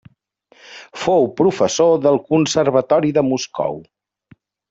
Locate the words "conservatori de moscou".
2.31-3.79